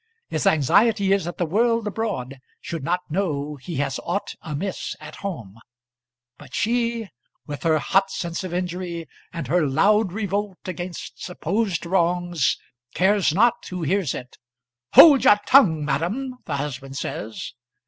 His 0.29 0.47
anxiety 0.47 1.11
is 1.13 1.25
that 1.25 1.37
the 1.37 1.45
world 1.45 1.85
abroad 1.85 2.39
shall 2.59 2.79
not 2.79 3.01
know 3.11 3.57
he 3.57 3.75
has 3.75 3.99
ought 4.03 4.33
amiss 4.41 4.95
at 4.99 5.17
home; 5.17 5.59
but 6.39 6.55
she, 6.55 7.09
with 7.45 7.61
her 7.61 7.77
hot 7.77 8.09
sense 8.09 8.43
of 8.43 8.51
injury, 8.51 9.07
and 9.31 9.45
her 9.45 9.67
loud 9.67 10.11
revolt 10.11 10.57
against 10.67 11.21
supposed 11.21 11.85
wrongs, 11.85 12.57
cares 12.95 13.31
not 13.31 13.63
who 13.69 13.83
hears 13.83 14.15
it. 14.15 14.39
"Hold 14.93 15.23
your 15.23 15.37
tongue, 15.45 15.85
madam," 15.85 16.39
the 16.45 16.55
husband 16.55 16.97
says. 16.97 17.53